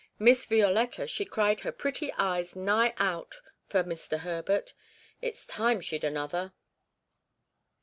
[0.17, 3.35] Miss Violetta, she cried her pretty eyes nigh out
[3.67, 4.21] for Mr.
[4.21, 4.73] Herbert;
[5.21, 6.53] it's time she'd another.'